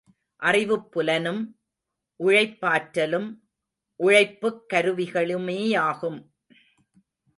[0.39, 1.47] அறிவுப்புலனும்
[2.23, 3.39] உழைப்பாற்றலும்,
[3.95, 6.29] உழைப்புக் கருவிகளுமேயாகும்.